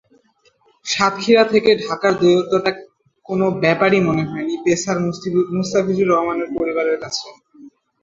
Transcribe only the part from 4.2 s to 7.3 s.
হয়নি পেসার মুস্তাফিজুর রহমানের পরিবারের কাছে।